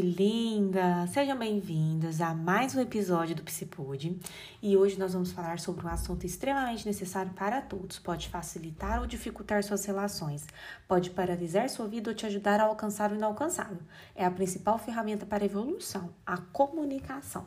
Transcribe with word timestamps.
gente 0.00 0.16
linda! 0.16 1.06
Sejam 1.08 1.36
bem-vindos 1.36 2.20
a 2.20 2.34
mais 2.34 2.74
um 2.74 2.80
episódio 2.80 3.36
do 3.36 3.42
Psipode 3.42 4.18
e 4.62 4.76
hoje 4.76 4.98
nós 4.98 5.12
vamos 5.12 5.30
falar 5.30 5.58
sobre 5.58 5.84
um 5.86 5.88
assunto 5.88 6.24
extremamente 6.24 6.86
necessário 6.86 7.32
para 7.32 7.60
todos. 7.60 7.98
Pode 7.98 8.28
facilitar 8.28 9.00
ou 9.00 9.06
dificultar 9.06 9.62
suas 9.62 9.84
relações, 9.84 10.46
pode 10.88 11.10
paralisar 11.10 11.68
sua 11.68 11.86
vida 11.86 12.10
ou 12.10 12.16
te 12.16 12.24
ajudar 12.24 12.60
a 12.60 12.64
alcançar 12.64 13.12
o 13.12 13.14
inalcançável. 13.14 13.78
É 14.14 14.24
a 14.24 14.30
principal 14.30 14.78
ferramenta 14.78 15.26
para 15.26 15.44
a 15.44 15.46
evolução, 15.46 16.10
a 16.24 16.38
comunicação. 16.38 17.46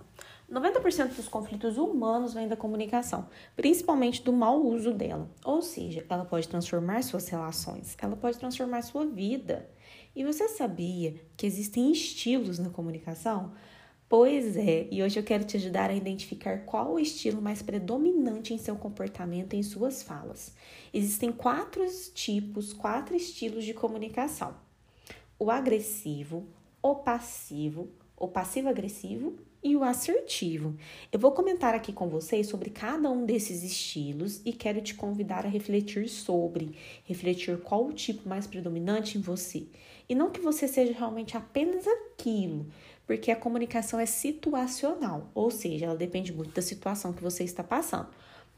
90% 0.51 1.15
dos 1.15 1.27
conflitos 1.27 1.77
humanos 1.77 2.33
vêm 2.33 2.47
da 2.47 2.55
comunicação, 2.55 3.27
principalmente 3.55 4.21
do 4.21 4.31
mau 4.31 4.61
uso 4.61 4.93
dela. 4.93 5.27
Ou 5.43 5.61
seja, 5.61 6.05
ela 6.07 6.25
pode 6.25 6.47
transformar 6.47 7.01
suas 7.01 7.27
relações, 7.27 7.97
ela 7.99 8.15
pode 8.15 8.37
transformar 8.37 8.83
sua 8.83 9.05
vida. 9.05 9.67
E 10.15 10.23
você 10.23 10.47
sabia 10.47 11.15
que 11.35 11.45
existem 11.45 11.91
estilos 11.91 12.59
na 12.59 12.69
comunicação? 12.69 13.53
Pois 14.07 14.55
é, 14.55 14.87
e 14.91 15.01
hoje 15.01 15.19
eu 15.19 15.23
quero 15.23 15.43
te 15.43 15.57
ajudar 15.57 15.89
a 15.89 15.95
identificar 15.95 16.65
qual 16.65 16.93
o 16.93 16.99
estilo 16.99 17.41
mais 17.41 17.63
predominante 17.63 18.53
em 18.53 18.59
seu 18.59 18.75
comportamento 18.75 19.53
e 19.53 19.57
em 19.57 19.63
suas 19.63 20.03
falas. 20.03 20.53
Existem 20.93 21.31
quatro 21.31 21.83
tipos, 22.13 22.73
quatro 22.73 23.15
estilos 23.15 23.65
de 23.65 23.73
comunicação: 23.73 24.55
o 25.39 25.49
agressivo, 25.49 26.47
o 26.79 26.93
passivo, 26.93 27.89
o 28.15 28.27
passivo-agressivo 28.27 29.35
e 29.63 29.75
o 29.75 29.83
assertivo. 29.83 30.75
Eu 31.11 31.19
vou 31.19 31.31
comentar 31.31 31.73
aqui 31.73 31.93
com 31.93 32.09
vocês 32.09 32.47
sobre 32.47 32.69
cada 32.69 33.09
um 33.09 33.25
desses 33.25 33.63
estilos 33.63 34.41
e 34.43 34.51
quero 34.51 34.81
te 34.81 34.93
convidar 34.93 35.45
a 35.45 35.49
refletir 35.49 36.09
sobre, 36.09 36.75
refletir 37.05 37.57
qual 37.59 37.85
o 37.85 37.93
tipo 37.93 38.27
mais 38.27 38.45
predominante 38.45 39.17
em 39.17 39.21
você. 39.21 39.65
E 40.09 40.13
não 40.13 40.31
que 40.31 40.41
você 40.41 40.67
seja 40.67 40.93
realmente 40.93 41.37
apenas 41.37 41.85
aquilo, 41.87 42.67
porque 43.07 43.31
a 43.31 43.35
comunicação 43.35 43.99
é 43.99 44.05
situacional, 44.05 45.29
ou 45.33 45.49
seja, 45.49 45.85
ela 45.85 45.95
depende 45.95 46.33
muito 46.33 46.53
da 46.53 46.61
situação 46.61 47.13
que 47.13 47.23
você 47.23 47.43
está 47.43 47.63
passando. 47.63 48.09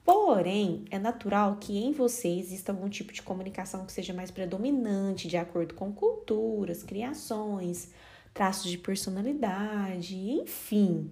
Porém, 0.03 0.85
é 0.91 0.99
natural 0.99 1.57
que 1.59 1.77
em 1.79 1.91
você 1.91 2.27
exista 2.27 2.71
algum 2.71 2.87
tipo 2.87 3.11
de 3.11 3.23
comunicação 3.23 3.85
que 3.85 3.91
seja 3.91 4.13
mais 4.13 4.29
predominante, 4.29 5.27
de 5.27 5.35
acordo 5.35 5.73
com 5.73 5.91
culturas, 5.91 6.83
criações, 6.83 7.89
traços 8.35 8.69
de 8.69 8.77
personalidade, 8.77 10.15
enfim. 10.15 11.09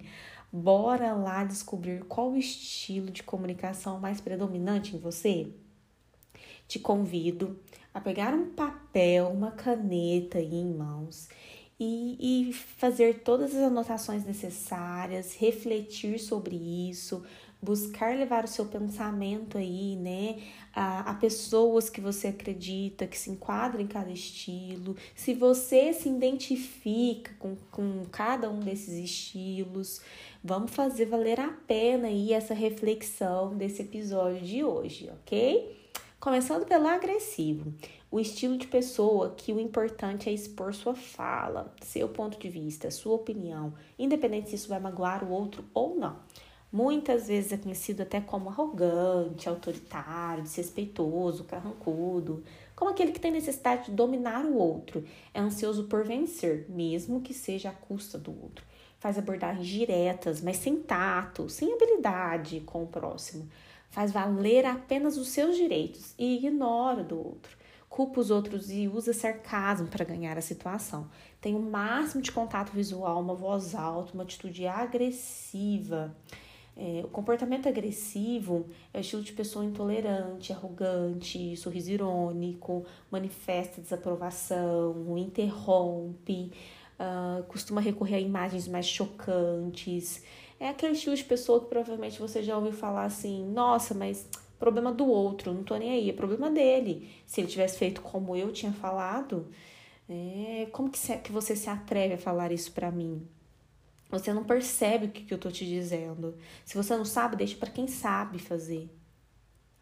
Bora 0.52 1.14
lá 1.14 1.42
descobrir 1.42 2.04
qual 2.04 2.30
o 2.30 2.36
estilo 2.36 3.10
de 3.10 3.22
comunicação 3.22 3.98
mais 3.98 4.20
predominante 4.20 4.94
em 4.94 4.98
você? 5.00 5.48
Te 6.68 6.78
convido 6.78 7.58
a 7.94 8.00
pegar 8.00 8.34
um 8.34 8.50
papel, 8.50 9.28
uma 9.30 9.50
caneta 9.50 10.38
aí 10.38 10.54
em 10.54 10.74
mãos 10.74 11.28
e, 11.80 12.48
e 12.48 12.52
fazer 12.52 13.22
todas 13.22 13.54
as 13.54 13.62
anotações 13.62 14.24
necessárias, 14.24 15.34
refletir 15.34 16.20
sobre 16.20 16.54
isso, 16.54 17.24
buscar 17.64 18.14
levar 18.16 18.44
o 18.44 18.48
seu 18.48 18.66
pensamento 18.66 19.56
aí, 19.56 19.96
né, 19.96 20.36
a, 20.74 21.10
a, 21.10 21.14
pessoas 21.14 21.88
que 21.88 22.00
você 22.00 22.28
acredita 22.28 23.06
que 23.06 23.18
se 23.18 23.30
enquadram 23.30 23.80
em 23.80 23.86
cada 23.86 24.10
estilo, 24.10 24.94
se 25.14 25.32
você 25.32 25.92
se 25.92 26.08
identifica 26.08 27.32
com, 27.38 27.56
com 27.70 28.04
cada 28.12 28.50
um 28.50 28.60
desses 28.60 28.94
estilos, 28.94 30.00
vamos 30.42 30.72
fazer 30.72 31.06
valer 31.06 31.40
a 31.40 31.48
pena 31.48 32.08
aí 32.08 32.32
essa 32.32 32.52
reflexão 32.52 33.56
desse 33.56 33.82
episódio 33.82 34.42
de 34.42 34.62
hoje, 34.62 35.10
ok? 35.22 35.84
Começando 36.20 36.64
pelo 36.64 36.86
agressivo, 36.86 37.74
o 38.10 38.20
estilo 38.20 38.56
de 38.56 38.66
pessoa 38.66 39.34
que 39.36 39.52
o 39.52 39.60
importante 39.60 40.28
é 40.28 40.32
expor 40.32 40.72
sua 40.72 40.94
fala, 40.94 41.74
seu 41.82 42.08
ponto 42.08 42.38
de 42.38 42.48
vista, 42.48 42.90
sua 42.90 43.14
opinião, 43.14 43.74
independente 43.98 44.50
se 44.50 44.56
isso 44.56 44.68
vai 44.68 44.80
magoar 44.80 45.24
o 45.24 45.30
outro 45.30 45.64
ou 45.74 45.96
não. 45.96 46.16
Muitas 46.74 47.28
vezes 47.28 47.52
é 47.52 47.56
conhecido 47.56 48.02
até 48.02 48.20
como 48.20 48.48
arrogante, 48.48 49.48
autoritário, 49.48 50.42
desrespeitoso, 50.42 51.44
carrancudo, 51.44 52.42
como 52.74 52.90
aquele 52.90 53.12
que 53.12 53.20
tem 53.20 53.30
necessidade 53.30 53.84
de 53.84 53.90
dominar 53.92 54.44
o 54.44 54.56
outro, 54.56 55.04
é 55.32 55.38
ansioso 55.38 55.84
por 55.84 56.04
vencer, 56.04 56.66
mesmo 56.68 57.20
que 57.20 57.32
seja 57.32 57.68
à 57.68 57.72
custa 57.72 58.18
do 58.18 58.32
outro. 58.42 58.64
Faz 58.98 59.16
abordagens 59.16 59.68
diretas, 59.68 60.40
mas 60.40 60.56
sem 60.56 60.80
tato, 60.80 61.48
sem 61.48 61.72
habilidade 61.72 62.58
com 62.66 62.82
o 62.82 62.88
próximo. 62.88 63.48
Faz 63.88 64.10
valer 64.10 64.66
apenas 64.66 65.16
os 65.16 65.28
seus 65.28 65.56
direitos 65.56 66.12
e 66.18 66.38
ignora 66.38 67.04
do 67.04 67.16
outro. 67.16 67.56
Culpa 67.88 68.18
os 68.18 68.32
outros 68.32 68.68
e 68.72 68.88
usa 68.88 69.12
sarcasmo 69.12 69.86
para 69.86 70.04
ganhar 70.04 70.36
a 70.36 70.42
situação. 70.42 71.08
Tem 71.40 71.54
o 71.54 71.60
máximo 71.60 72.20
de 72.20 72.32
contato 72.32 72.72
visual, 72.72 73.20
uma 73.20 73.36
voz 73.36 73.76
alta, 73.76 74.12
uma 74.12 74.24
atitude 74.24 74.66
agressiva 74.66 76.12
é, 76.76 77.02
o 77.04 77.08
comportamento 77.08 77.68
agressivo 77.68 78.66
é 78.92 78.98
o 78.98 79.00
estilo 79.00 79.22
de 79.22 79.32
pessoa 79.32 79.64
intolerante, 79.64 80.52
arrogante, 80.52 81.56
sorriso 81.56 81.92
irônico, 81.92 82.84
manifesta 83.10 83.80
desaprovação, 83.80 85.16
interrompe, 85.16 86.52
uh, 86.98 87.44
costuma 87.44 87.80
recorrer 87.80 88.16
a 88.16 88.20
imagens 88.20 88.66
mais 88.66 88.86
chocantes. 88.86 90.24
É 90.58 90.68
aquele 90.68 90.94
estilo 90.94 91.14
de 91.14 91.24
pessoa 91.24 91.60
que 91.60 91.66
provavelmente 91.66 92.18
você 92.18 92.42
já 92.42 92.56
ouviu 92.56 92.72
falar 92.72 93.04
assim: 93.04 93.46
nossa, 93.52 93.94
mas 93.94 94.28
problema 94.58 94.92
do 94.92 95.06
outro, 95.06 95.52
não 95.52 95.62
tô 95.62 95.76
nem 95.76 95.90
aí, 95.92 96.10
é 96.10 96.12
problema 96.12 96.50
dele. 96.50 97.08
Se 97.24 97.40
ele 97.40 97.48
tivesse 97.48 97.78
feito 97.78 98.00
como 98.02 98.34
eu 98.34 98.52
tinha 98.52 98.72
falado, 98.72 99.46
é, 100.08 100.66
como 100.72 100.90
que, 100.90 100.98
se, 100.98 101.16
que 101.18 101.30
você 101.30 101.54
se 101.54 101.70
atreve 101.70 102.14
a 102.14 102.18
falar 102.18 102.50
isso 102.50 102.72
para 102.72 102.90
mim? 102.90 103.28
Você 104.10 104.32
não 104.32 104.44
percebe 104.44 105.06
o 105.06 105.10
que, 105.10 105.24
que 105.24 105.34
eu 105.34 105.38
tô 105.38 105.50
te 105.50 105.66
dizendo. 105.66 106.36
Se 106.64 106.76
você 106.76 106.96
não 106.96 107.04
sabe, 107.04 107.36
deixa 107.36 107.56
para 107.56 107.70
quem 107.70 107.86
sabe 107.86 108.38
fazer. 108.38 108.88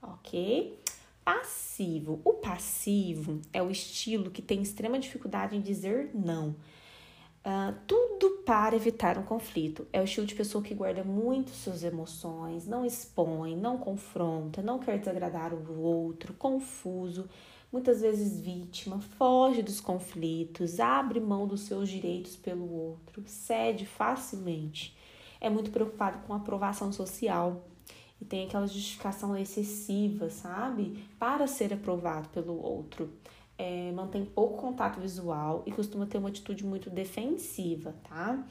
Ok? 0.00 0.80
Passivo. 1.24 2.20
O 2.24 2.34
passivo 2.34 3.40
é 3.52 3.62
o 3.62 3.70
estilo 3.70 4.30
que 4.30 4.42
tem 4.42 4.62
extrema 4.62 4.98
dificuldade 4.98 5.56
em 5.56 5.60
dizer 5.60 6.10
não. 6.14 6.56
Uh, 7.44 7.74
tudo 7.88 8.42
para 8.46 8.76
evitar 8.76 9.18
um 9.18 9.24
conflito. 9.24 9.86
É 9.92 10.00
o 10.00 10.04
estilo 10.04 10.26
de 10.26 10.34
pessoa 10.34 10.62
que 10.62 10.74
guarda 10.74 11.02
muito 11.02 11.50
suas 11.50 11.82
emoções, 11.82 12.66
não 12.66 12.84
expõe, 12.84 13.56
não 13.56 13.76
confronta, 13.78 14.62
não 14.62 14.78
quer 14.78 14.98
desagradar 14.98 15.52
o 15.52 15.80
outro, 15.80 16.34
confuso 16.34 17.28
muitas 17.72 18.02
vezes 18.02 18.38
vítima, 18.38 19.00
foge 19.00 19.62
dos 19.62 19.80
conflitos, 19.80 20.78
abre 20.78 21.18
mão 21.18 21.46
dos 21.46 21.62
seus 21.62 21.88
direitos 21.88 22.36
pelo 22.36 22.70
outro, 22.70 23.22
cede 23.26 23.86
facilmente, 23.86 24.94
é 25.40 25.48
muito 25.48 25.70
preocupado 25.70 26.18
com 26.26 26.34
a 26.34 26.36
aprovação 26.36 26.92
social 26.92 27.64
e 28.20 28.24
tem 28.24 28.46
aquela 28.46 28.66
justificação 28.68 29.36
excessiva, 29.36 30.30
sabe? 30.30 31.04
Para 31.18 31.48
ser 31.48 31.72
aprovado 31.72 32.28
pelo 32.28 32.62
outro. 32.62 33.10
É, 33.58 33.90
mantém 33.92 34.24
pouco 34.24 34.58
contato 34.58 35.00
visual 35.00 35.64
e 35.66 35.72
costuma 35.72 36.06
ter 36.06 36.18
uma 36.18 36.28
atitude 36.28 36.64
muito 36.64 36.88
defensiva, 36.88 37.94
tá? 38.08 38.46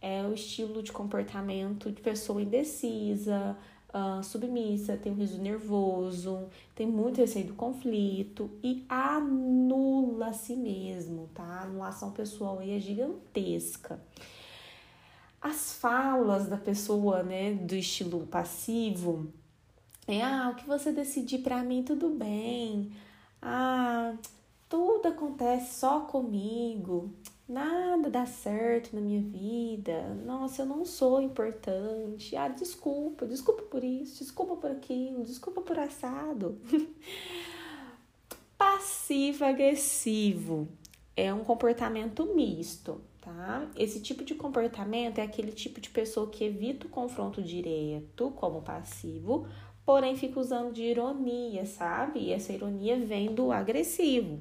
É 0.00 0.22
o 0.22 0.34
estilo 0.34 0.82
de 0.82 0.92
comportamento 0.92 1.90
de 1.90 2.02
pessoa 2.02 2.42
indecisa, 2.42 3.56
uh, 3.94 4.22
submissa, 4.22 4.96
tem 4.96 5.12
um 5.12 5.14
riso 5.14 5.40
nervoso, 5.40 6.48
tem 6.74 6.86
muito 6.86 7.18
receio 7.18 7.46
do 7.46 7.54
conflito 7.54 8.50
e 8.62 8.84
anula 8.88 10.28
a 10.28 10.32
si 10.32 10.56
mesmo, 10.56 11.30
tá? 11.32 11.44
A 11.44 11.62
anulação 11.62 12.10
pessoal 12.10 12.58
aí 12.58 12.76
é 12.76 12.80
gigantesca. 12.80 14.00
As 15.40 15.74
falas 15.74 16.48
da 16.48 16.56
pessoa, 16.56 17.22
né, 17.22 17.52
do 17.52 17.74
estilo 17.74 18.26
passivo, 18.26 19.32
é, 20.06 20.22
ah, 20.22 20.50
o 20.52 20.56
que 20.56 20.66
você 20.66 20.90
decidir 20.90 21.38
para 21.38 21.62
mim, 21.62 21.82
tudo 21.82 22.10
bem. 22.10 22.92
Ah, 23.40 24.14
tudo 24.68 25.08
acontece 25.08 25.78
só 25.78 26.00
comigo 26.00 27.10
nada 27.48 28.10
dá 28.10 28.26
certo 28.26 28.94
na 28.94 29.00
minha 29.00 29.20
vida, 29.20 30.14
nossa, 30.24 30.62
eu 30.62 30.66
não 30.66 30.84
sou 30.84 31.20
importante, 31.20 32.36
ah, 32.36 32.46
desculpa, 32.48 33.26
desculpa 33.26 33.62
por 33.62 33.82
isso, 33.84 34.24
desculpa 34.24 34.56
por 34.56 34.70
aquilo, 34.70 35.24
desculpa 35.24 35.60
por 35.60 35.78
assado. 35.78 36.58
Passivo-agressivo 38.56 40.68
é 41.16 41.32
um 41.34 41.44
comportamento 41.44 42.24
misto, 42.34 43.00
tá? 43.20 43.68
Esse 43.76 44.00
tipo 44.00 44.24
de 44.24 44.34
comportamento 44.34 45.18
é 45.18 45.22
aquele 45.22 45.52
tipo 45.52 45.80
de 45.80 45.90
pessoa 45.90 46.30
que 46.30 46.44
evita 46.44 46.86
o 46.86 46.90
confronto 46.90 47.42
direto 47.42 48.32
como 48.36 48.62
passivo, 48.62 49.46
porém 49.84 50.16
fica 50.16 50.40
usando 50.40 50.72
de 50.72 50.82
ironia, 50.82 51.66
sabe? 51.66 52.20
E 52.20 52.32
essa 52.32 52.54
ironia 52.54 52.98
vem 52.98 53.34
do 53.34 53.52
agressivo 53.52 54.40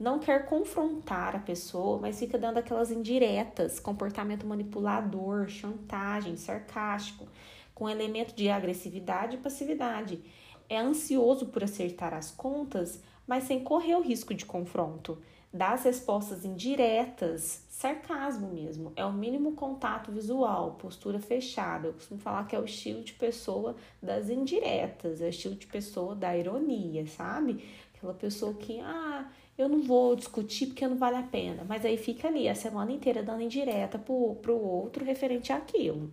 não 0.00 0.18
quer 0.18 0.46
confrontar 0.46 1.36
a 1.36 1.40
pessoa, 1.40 1.98
mas 2.00 2.18
fica 2.18 2.38
dando 2.38 2.56
aquelas 2.56 2.90
indiretas, 2.90 3.78
comportamento 3.78 4.46
manipulador, 4.46 5.46
chantagem, 5.46 6.38
sarcástico, 6.38 7.28
com 7.74 7.86
elemento 7.88 8.34
de 8.34 8.48
agressividade 8.48 9.36
e 9.36 9.40
passividade. 9.40 10.22
É 10.70 10.78
ansioso 10.78 11.46
por 11.48 11.62
acertar 11.62 12.14
as 12.14 12.30
contas, 12.30 13.02
mas 13.26 13.44
sem 13.44 13.62
correr 13.62 13.94
o 13.94 14.02
risco 14.02 14.32
de 14.34 14.46
confronto. 14.46 15.18
das 15.52 15.82
respostas 15.82 16.44
indiretas, 16.44 17.66
sarcasmo 17.68 18.50
mesmo, 18.52 18.92
é 18.94 19.04
o 19.04 19.12
mínimo 19.12 19.52
contato 19.56 20.12
visual, 20.12 20.76
postura 20.80 21.18
fechada. 21.18 21.88
Eu 21.88 21.92
costumo 21.94 22.20
falar 22.20 22.46
que 22.46 22.54
é 22.54 22.60
o 22.60 22.64
estilo 22.64 23.02
de 23.02 23.14
pessoa 23.14 23.74
das 24.00 24.30
indiretas, 24.30 25.20
é 25.20 25.26
o 25.26 25.28
estilo 25.30 25.56
de 25.56 25.66
pessoa 25.66 26.14
da 26.14 26.36
ironia, 26.36 27.04
sabe? 27.08 27.64
Aquela 27.92 28.14
pessoa 28.14 28.54
que, 28.54 28.78
ah, 28.80 29.28
eu 29.60 29.68
não 29.68 29.82
vou 29.82 30.16
discutir 30.16 30.66
porque 30.66 30.86
não 30.86 30.96
vale 30.96 31.16
a 31.16 31.22
pena, 31.22 31.64
mas 31.68 31.84
aí 31.84 31.96
fica 31.96 32.28
ali 32.28 32.48
a 32.48 32.54
semana 32.54 32.92
inteira 32.92 33.22
dando 33.22 33.42
indireta 33.42 33.98
pro, 33.98 34.36
pro 34.36 34.56
outro 34.56 35.04
referente 35.04 35.52
àquilo. 35.52 36.12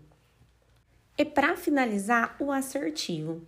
E 1.18 1.26
para 1.26 1.58
finalizar, 1.58 2.36
o 2.40 2.52
assertivo. 2.52 3.42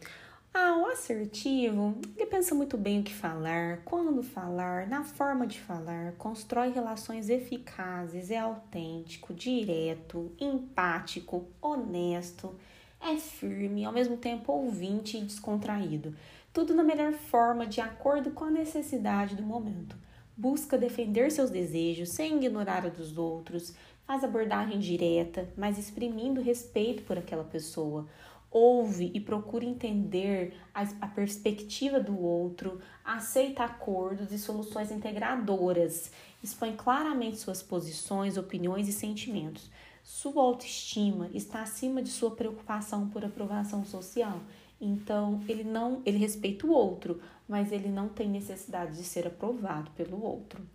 Ah, 0.52 0.78
o 0.78 0.88
assertivo, 0.88 1.96
ele 2.18 2.26
pensa 2.26 2.56
muito 2.56 2.76
bem 2.76 3.02
o 3.02 3.04
que 3.04 3.14
falar, 3.14 3.82
quando 3.86 4.24
falar, 4.24 4.88
na 4.88 5.04
forma 5.04 5.46
de 5.46 5.60
falar, 5.60 6.14
constrói 6.18 6.72
relações 6.72 7.30
eficazes, 7.30 8.32
é 8.32 8.40
autêntico, 8.40 9.32
direto, 9.32 10.32
empático, 10.40 11.46
honesto, 11.62 12.56
é 13.00 13.16
firme, 13.18 13.86
ao 13.86 13.94
mesmo 13.94 14.18
tempo 14.18 14.52
ouvinte 14.52 15.18
e 15.18 15.22
descontraído. 15.22 16.16
Tudo 16.52 16.74
na 16.74 16.84
melhor 16.84 17.14
forma, 17.14 17.66
de 17.66 17.82
acordo 17.82 18.32
com 18.32 18.46
a 18.46 18.52
necessidade 18.52 19.36
do 19.36 19.44
momento. 19.44 19.96
Busca 20.36 20.78
defender 20.78 21.32
seus 21.32 21.50
desejos 21.50 22.10
sem 22.10 22.38
ignorar 22.38 22.86
a 22.86 22.90
dos 22.90 23.18
outros, 23.18 23.74
faz 24.06 24.24
abordagem 24.24 24.80
direta, 24.80 25.48
mas 25.58 25.78
exprimindo 25.78 26.42
respeito 26.42 27.04
por 27.04 27.18
aquela 27.18 27.44
pessoa 27.44 28.08
ouve 28.52 29.12
e 29.14 29.20
procura 29.20 29.64
entender 29.64 30.56
a, 30.74 30.82
a, 31.02 31.08
perspectiva 31.08 32.00
do 32.00 32.20
outro, 32.20 32.82
aceita 33.04 33.64
acordos 33.64 34.32
e 34.32 34.40
soluções 34.40 34.92
integradoras, 34.92 36.12
expõe 36.44 36.76
claramente 36.76 37.38
suas 37.38 37.62
posições, 37.62 38.38
opiniões 38.38 38.88
e 38.88 38.94
sentimentos. 38.94 39.70
Sua 40.04 40.42
autoestima 40.42 41.30
está 41.34 41.62
acima 41.62 42.02
de 42.02 42.10
sua 42.10 42.32
preocupação 42.32 43.08
por 43.10 43.24
aprovação 43.24 43.86
social. 43.86 44.40
Então, 44.82 45.42
ele 45.48 45.64
não, 45.64 46.02
ele 46.06 46.18
respeita 46.18 46.66
o 46.66 46.72
outro, 46.72 47.22
mas 47.48 47.72
ele 47.72 47.90
não 47.90 48.10
tem 48.10 48.30
necessidade 48.30 48.96
de 48.96 49.04
ser 49.04 49.28
aprovado 49.28 49.92
pelo 49.92 50.24
outro 50.24 50.66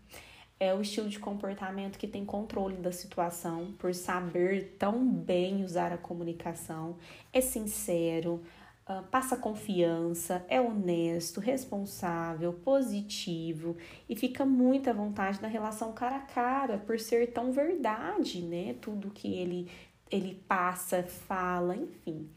é 0.58 0.74
o 0.74 0.80
estilo 0.80 1.08
de 1.08 1.18
comportamento 1.18 1.98
que 1.98 2.06
tem 2.06 2.24
controle 2.24 2.76
da 2.76 2.92
situação, 2.92 3.72
por 3.78 3.94
saber 3.94 4.76
tão 4.78 5.06
bem 5.06 5.64
usar 5.64 5.92
a 5.92 5.98
comunicação, 5.98 6.96
é 7.32 7.40
sincero, 7.40 8.42
uh, 8.88 9.02
passa 9.10 9.36
confiança, 9.36 10.44
é 10.48 10.60
honesto, 10.60 11.40
responsável, 11.40 12.52
positivo 12.52 13.76
e 14.08 14.14
fica 14.14 14.44
muito 14.44 14.88
à 14.88 14.92
vontade 14.92 15.42
na 15.42 15.48
relação 15.48 15.92
cara 15.92 16.16
a 16.16 16.20
cara, 16.20 16.78
por 16.78 16.98
ser 16.98 17.32
tão 17.32 17.52
verdade, 17.52 18.40
né? 18.42 18.76
Tudo 18.80 19.10
que 19.10 19.34
ele, 19.34 19.68
ele 20.10 20.42
passa, 20.48 21.02
fala, 21.02 21.76
enfim. 21.76 22.28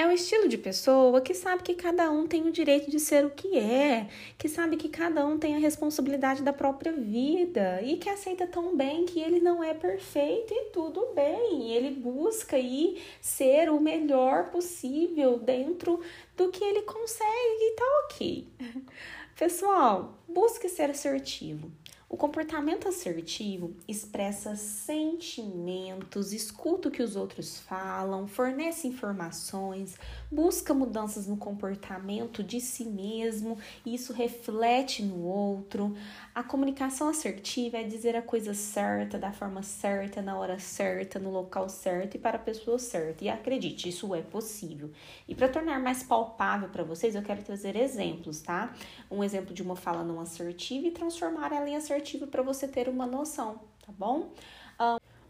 É 0.00 0.06
o 0.06 0.10
estilo 0.10 0.48
de 0.48 0.56
pessoa 0.56 1.20
que 1.20 1.34
sabe 1.34 1.62
que 1.62 1.74
cada 1.74 2.10
um 2.10 2.26
tem 2.26 2.48
o 2.48 2.50
direito 2.50 2.90
de 2.90 2.98
ser 2.98 3.22
o 3.26 3.28
que 3.28 3.58
é, 3.58 4.08
que 4.38 4.48
sabe 4.48 4.78
que 4.78 4.88
cada 4.88 5.26
um 5.26 5.38
tem 5.38 5.54
a 5.54 5.58
responsabilidade 5.58 6.42
da 6.42 6.54
própria 6.54 6.90
vida 6.90 7.82
e 7.82 7.98
que 7.98 8.08
aceita 8.08 8.46
tão 8.46 8.74
bem 8.74 9.04
que 9.04 9.20
ele 9.20 9.40
não 9.40 9.62
é 9.62 9.74
perfeito 9.74 10.54
e 10.54 10.70
tudo 10.70 11.12
bem. 11.14 11.70
Ele 11.72 11.90
busca 11.90 12.56
ir 12.56 13.02
ser 13.20 13.70
o 13.70 13.78
melhor 13.78 14.50
possível 14.50 15.38
dentro 15.38 16.00
do 16.34 16.48
que 16.48 16.64
ele 16.64 16.80
consegue 16.80 17.28
e 17.60 17.76
tá 17.76 17.84
ok. 18.06 18.48
Pessoal, 19.36 20.14
busque 20.26 20.70
ser 20.70 20.88
assertivo. 20.88 21.70
O 22.12 22.16
comportamento 22.16 22.88
assertivo 22.88 23.72
expressa 23.86 24.56
sentimentos, 24.56 26.32
escuta 26.32 26.88
o 26.88 26.90
que 26.90 27.04
os 27.04 27.14
outros 27.14 27.60
falam, 27.60 28.26
fornece 28.26 28.88
informações, 28.88 29.96
busca 30.28 30.74
mudanças 30.74 31.28
no 31.28 31.36
comportamento 31.36 32.42
de 32.42 32.60
si 32.60 32.84
mesmo 32.84 33.56
e 33.86 33.94
isso 33.94 34.12
reflete 34.12 35.04
no 35.04 35.24
outro. 35.24 35.96
A 36.34 36.42
comunicação 36.42 37.08
assertiva 37.08 37.76
é 37.76 37.84
dizer 37.84 38.16
a 38.16 38.22
coisa 38.22 38.54
certa, 38.54 39.16
da 39.16 39.30
forma 39.30 39.62
certa, 39.62 40.20
na 40.20 40.36
hora 40.36 40.58
certa, 40.58 41.20
no 41.20 41.30
local 41.30 41.68
certo 41.68 42.16
e 42.16 42.18
para 42.18 42.38
a 42.38 42.40
pessoa 42.40 42.80
certa. 42.80 43.22
E 43.22 43.28
acredite, 43.28 43.88
isso 43.88 44.12
é 44.16 44.20
possível. 44.20 44.90
E 45.28 45.34
para 45.36 45.48
tornar 45.48 45.78
mais 45.78 46.02
palpável 46.02 46.70
para 46.70 46.82
vocês, 46.82 47.14
eu 47.14 47.22
quero 47.22 47.44
trazer 47.44 47.76
exemplos, 47.76 48.40
tá? 48.40 48.74
Um 49.08 49.22
exemplo 49.22 49.54
de 49.54 49.62
uma 49.62 49.76
fala 49.76 50.02
não 50.02 50.18
assertiva 50.18 50.88
e 50.88 50.90
transformar 50.90 51.52
ela 51.52 51.68
em 51.68 51.76
assertiva 51.76 51.99
para 52.26 52.42
você 52.42 52.66
ter 52.66 52.88
uma 52.88 53.06
noção, 53.06 53.60
tá 53.84 53.92
bom? 53.96 54.32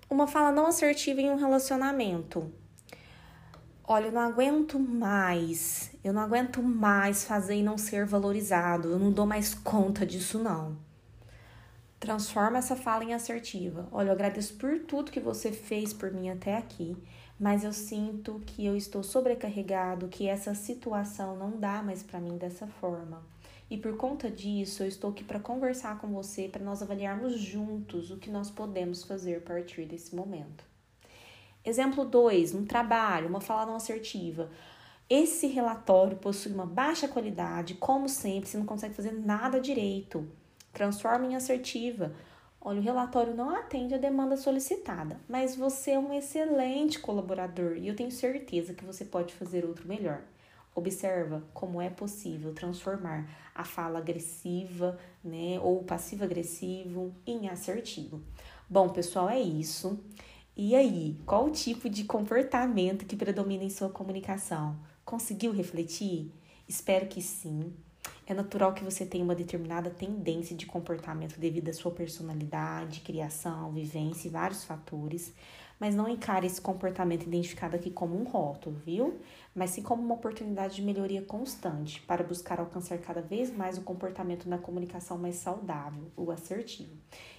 Uma 0.09 0.27
fala 0.27 0.51
não 0.51 0.67
assertiva 0.67 1.21
em 1.21 1.31
um 1.31 1.37
relacionamento. 1.37 2.53
Olha, 3.85 4.07
eu 4.07 4.13
não 4.13 4.21
aguento 4.21 4.79
mais, 4.79 5.91
eu 6.05 6.13
não 6.13 6.23
aguento 6.23 6.63
mais 6.63 7.25
fazer 7.25 7.57
e 7.57 7.63
não 7.63 7.77
ser 7.77 8.07
valorizado, 8.07 8.89
eu 8.89 8.99
não 8.99 9.11
dou 9.11 9.27
mais 9.27 9.53
conta 9.53 10.07
disso, 10.07 10.39
não. 10.39 10.77
Transforma 11.99 12.59
essa 12.59 12.77
fala 12.77 13.05
em 13.05 13.15
assertiva. 13.15 13.89
Olha, 13.91 14.09
eu 14.09 14.13
agradeço 14.13 14.55
por 14.55 14.79
tudo 14.81 15.11
que 15.11 15.21
você 15.21 15.53
fez 15.53 15.93
por 15.93 16.13
mim 16.13 16.31
até 16.31 16.57
aqui, 16.57 16.97
mas 17.39 17.65
eu 17.65 17.73
sinto 17.73 18.41
que 18.47 18.65
eu 18.65 18.77
estou 18.77 19.03
sobrecarregado, 19.03 20.09
que 20.09 20.29
essa 20.29 20.55
situação 20.55 21.37
não 21.37 21.59
dá 21.59 21.83
mais 21.83 22.03
para 22.03 22.21
mim 22.21 22.39
dessa 22.39 22.67
forma. 22.67 23.23
E 23.71 23.79
por 23.79 23.97
conta 23.97 24.29
disso, 24.29 24.83
eu 24.83 24.89
estou 24.89 25.11
aqui 25.11 25.23
para 25.23 25.39
conversar 25.39 26.01
com 26.01 26.09
você, 26.09 26.49
para 26.49 26.65
nós 26.65 26.83
avaliarmos 26.83 27.39
juntos 27.39 28.11
o 28.11 28.17
que 28.17 28.29
nós 28.29 28.51
podemos 28.51 29.05
fazer 29.05 29.37
a 29.37 29.41
partir 29.41 29.87
desse 29.87 30.13
momento. 30.13 30.65
Exemplo 31.65 32.05
2, 32.05 32.53
um 32.53 32.65
trabalho, 32.65 33.29
uma 33.29 33.41
fala 33.41 33.67
não 33.67 33.77
assertiva. 33.77 34.51
Esse 35.09 35.47
relatório 35.47 36.17
possui 36.17 36.53
uma 36.53 36.67
baixa 36.67 37.07
qualidade, 37.07 37.75
como 37.75 38.09
sempre, 38.09 38.49
você 38.49 38.59
não 38.59 38.67
consegue 38.67 38.95
fazer 38.95 39.13
nada 39.13 39.61
direito. 39.61 40.29
Transforma 40.73 41.27
em 41.27 41.37
assertiva. 41.37 42.13
Olha, 42.61 42.81
o 42.81 42.83
relatório 42.83 43.35
não 43.35 43.51
atende 43.51 43.95
a 43.95 43.99
demanda 43.99 44.37
solicitada, 44.37 45.21
mas 45.29 45.55
você 45.55 45.93
é 45.93 45.99
um 45.99 46.13
excelente 46.13 46.99
colaborador 46.99 47.77
e 47.77 47.87
eu 47.87 47.95
tenho 47.95 48.11
certeza 48.11 48.75
que 48.75 48.85
você 48.85 49.05
pode 49.05 49.33
fazer 49.33 49.65
outro 49.65 49.87
melhor. 49.87 50.23
Observa 50.75 51.43
como 51.53 51.81
é 51.81 51.91
possível 51.91 52.55
transformar 52.55 53.29
a 53.55 53.65
fala 53.65 53.99
agressiva, 53.99 54.99
né, 55.23 55.59
ou 55.61 55.83
passivo-agressivo 55.83 57.13
em 57.27 57.49
assertivo. 57.49 58.23
Bom, 58.69 58.89
pessoal, 58.89 59.29
é 59.29 59.41
isso. 59.41 59.99
E 60.57 60.77
aí, 60.77 61.19
qual 61.27 61.47
o 61.47 61.51
tipo 61.51 61.89
de 61.89 62.05
comportamento 62.05 63.05
que 63.05 63.17
predomina 63.17 63.65
em 63.65 63.71
sua 63.71 63.89
comunicação? 63.89 64.79
Conseguiu 65.05 65.53
refletir? 65.53 66.33
Espero 66.69 67.07
que 67.07 67.21
sim. 67.21 67.73
É 68.27 68.33
natural 68.33 68.73
que 68.73 68.85
você 68.85 69.05
tenha 69.05 69.25
uma 69.25 69.35
determinada 69.35 69.91
tendência 69.91 70.57
de 70.57 70.67
comportamento 70.67 71.39
devido 71.39 71.69
à 71.69 71.73
sua 71.73 71.91
personalidade, 71.91 73.01
criação, 73.01 73.73
vivência 73.73 74.29
e 74.29 74.31
vários 74.31 74.65
fatores 74.65 75.33
mas 75.81 75.95
não 75.95 76.07
encare 76.07 76.47
esse 76.47 76.61
comportamento 76.61 77.23
identificado 77.23 77.75
aqui 77.75 77.91
como 77.91 78.15
um 78.21 78.25
rótulo, 78.25 78.77
viu? 78.85 79.19
Mas 79.55 79.71
sim 79.71 79.83
como 79.83 80.03
uma 80.03 80.15
oportunidade 80.15 80.77
de 80.77 80.83
melhoria 80.83 81.23
constante 81.23 82.01
para 82.03 82.23
buscar 82.23 82.61
alcançar 82.61 82.99
cada 82.99 83.21
vez 83.21 83.55
mais 83.55 83.77
o 83.77 83.83
comportamento 83.83 84.49
na 84.49 84.59
comunicação 84.59 85.19
mais 85.19 85.37
saudável, 85.37 86.11
o 86.17 86.31
assertivo. 86.31 86.93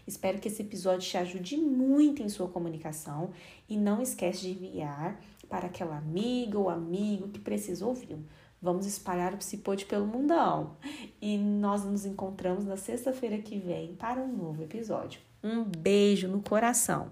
Espero 0.06 0.39
que 0.39 0.48
esse 0.48 0.62
episódio 0.62 1.10
te 1.10 1.18
ajude 1.18 1.58
muito 1.58 2.22
em 2.22 2.30
sua 2.30 2.50
comunicação 2.50 3.32
e 3.70 3.77
não 3.77 4.01
esquece 4.01 4.41
de 4.41 4.51
enviar 4.51 5.20
para 5.48 5.68
aquela 5.68 5.98
amiga 5.98 6.58
ou 6.58 6.70
amigo 6.70 7.30
que 7.30 7.39
precisa 7.39 7.86
ouvir. 7.86 8.18
Vamos 8.62 8.86
espalhar 8.86 9.34
o 9.34 9.38
Psipode 9.38 9.86
pelo 9.86 10.06
mundão. 10.06 10.75
E 11.20 11.38
nós 11.38 11.84
nos 11.84 12.06
encontramos 12.06 12.63
na 12.63 12.77
sexta-feira 12.77 13.39
que 13.39 13.58
vem 13.58 13.96
para 13.96 14.22
um 14.22 14.32
novo 14.32 14.62
episódio. 14.62 15.20
Um 15.44 15.63
beijo 15.63 16.27
no 16.27 16.41
coração. 16.41 17.12